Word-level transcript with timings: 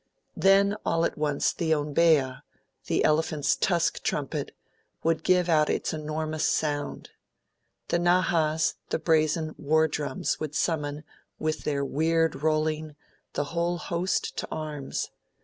Then 0.35 0.75
all 0.83 1.05
at 1.05 1.15
once 1.15 1.53
the 1.53 1.75
onbeia 1.75 2.41
the 2.87 3.03
elephant's 3.05 3.55
tusk 3.55 4.01
trumpet 4.01 4.51
would 5.03 5.23
give 5.23 5.47
out 5.47 5.69
its 5.69 5.93
enormous 5.93 6.47
sound. 6.47 7.11
The 7.89 7.99
nahas 7.99 8.73
the 8.89 8.97
brazen 8.97 9.53
wardrums 9.59 10.39
would 10.39 10.55
summon, 10.55 11.03
with 11.37 11.65
their 11.65 11.85
weird 11.85 12.41
rolling, 12.41 12.95
the 13.33 13.43
whole 13.53 13.77
host 13.77 14.35
to 14.37 14.47
arms. 14.49 15.11